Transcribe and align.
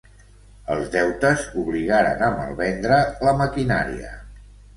Els 0.75 0.87
deutes 0.95 1.43
obligaren 1.63 2.23
a 2.29 2.31
malvendre 2.39 2.99
la 3.27 3.37
maquinària. 3.45 4.17